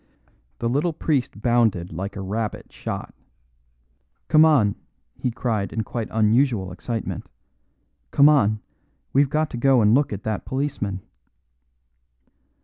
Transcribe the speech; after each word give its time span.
The 0.57 0.67
little 0.67 0.93
priest 0.93 1.43
bounded 1.43 1.93
like 1.93 2.15
a 2.15 2.21
rabbit 2.23 2.73
shot. 2.73 3.13
"Come 4.29 4.43
on!" 4.45 4.73
he 5.15 5.29
cried 5.29 5.71
in 5.71 5.83
quite 5.83 6.07
unusual 6.09 6.71
excitement. 6.71 7.27
"Come 8.09 8.27
on! 8.27 8.61
We've 9.13 9.29
got 9.29 9.51
to 9.51 9.57
go 9.57 9.79
and 9.79 9.93
look 9.93 10.11
at 10.11 10.23
that 10.23 10.43
policeman!" 10.43 11.01